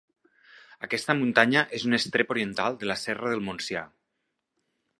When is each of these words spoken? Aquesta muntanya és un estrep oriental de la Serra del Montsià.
Aquesta 0.87 1.15
muntanya 1.19 1.61
és 1.79 1.85
un 1.89 1.97
estrep 1.99 2.33
oriental 2.37 2.79
de 2.85 2.89
la 2.93 2.99
Serra 3.03 3.35
del 3.35 3.45
Montsià. 3.51 3.85